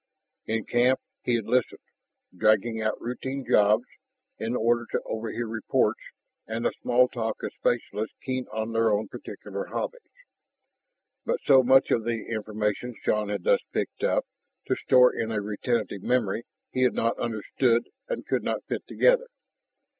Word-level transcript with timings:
In 0.47 0.63
camp 0.65 0.99
he 1.21 1.35
had 1.35 1.45
listened, 1.45 1.77
dragging 2.35 2.81
out 2.81 2.99
routine 2.99 3.45
jobs 3.47 3.85
in 4.39 4.55
order 4.55 4.87
to 4.91 5.01
overhear 5.05 5.45
reports 5.45 5.99
and 6.47 6.65
the 6.65 6.73
small 6.81 7.07
talk 7.07 7.43
of 7.43 7.53
specialists 7.53 8.15
keen 8.23 8.47
on 8.51 8.73
their 8.73 8.91
own 8.91 9.09
particular 9.09 9.65
hobbies. 9.65 10.01
But 11.23 11.41
so 11.45 11.61
much 11.61 11.91
of 11.91 12.03
the 12.03 12.25
information 12.31 12.95
Shann 13.03 13.29
had 13.29 13.43
thus 13.43 13.59
picked 13.73 14.03
up 14.03 14.25
to 14.65 14.75
store 14.75 15.13
in 15.13 15.31
a 15.31 15.39
retentive 15.39 16.01
memory 16.01 16.45
he 16.71 16.81
had 16.81 16.95
not 16.95 17.19
understood 17.19 17.87
and 18.09 18.25
could 18.25 18.41
not 18.41 18.63
fit 18.65 18.81
together. 18.87 19.27